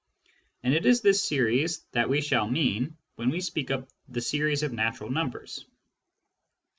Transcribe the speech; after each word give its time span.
and 0.63 0.73
it 0.73 0.83
is 0.87 1.01
this 1.01 1.21
series 1.23 1.81
that 1.91 2.09
we 2.09 2.21
shall 2.21 2.49
mean 2.49 2.97
when 3.17 3.29
we 3.29 3.39
speak 3.39 3.69
of 3.69 3.87
the" 4.09 4.19
series 4.19 4.63
of 4.63 4.73
natural 4.73 5.11
numbers." 5.11 5.63